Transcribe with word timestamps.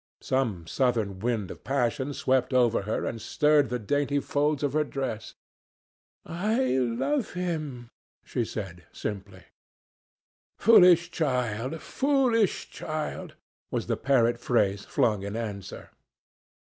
Some 0.23 0.65
southern 0.65 1.19
wind 1.19 1.51
of 1.51 1.63
passion 1.63 2.11
swept 2.15 2.55
over 2.55 2.81
her 2.89 3.05
and 3.05 3.21
stirred 3.21 3.69
the 3.69 3.77
dainty 3.77 4.19
folds 4.19 4.63
of 4.63 4.73
her 4.73 4.83
dress. 4.83 5.35
"I 6.25 6.63
love 6.69 7.33
him," 7.33 7.91
she 8.25 8.43
said 8.43 8.85
simply. 8.91 9.43
"Foolish 10.57 11.11
child! 11.11 11.79
foolish 11.83 12.71
child!" 12.71 13.35
was 13.69 13.85
the 13.85 13.95
parrot 13.95 14.39
phrase 14.39 14.85
flung 14.85 15.21
in 15.21 15.35
answer. 15.37 15.91